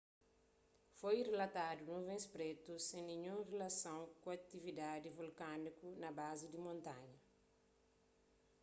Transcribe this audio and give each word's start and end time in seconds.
foi 0.99 1.17
rilatadu 1.29 1.81
nuvens 1.89 2.25
prétu 2.35 2.73
sen 2.87 3.03
ninhun 3.11 3.41
rilason 3.51 4.01
ku 4.21 4.27
atividadi 4.37 5.09
vulkániku 5.19 5.87
na 6.03 6.09
bazi 6.19 6.45
di 6.53 6.59
montanha 6.67 7.19